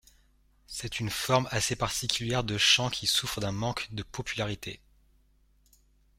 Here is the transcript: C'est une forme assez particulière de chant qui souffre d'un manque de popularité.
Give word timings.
C'est 0.65 0.99
une 0.99 1.11
forme 1.11 1.47
assez 1.51 1.75
particulière 1.75 2.43
de 2.43 2.57
chant 2.57 2.89
qui 2.89 3.05
souffre 3.05 3.39
d'un 3.39 3.51
manque 3.51 3.87
de 3.91 4.01
popularité. 4.01 4.81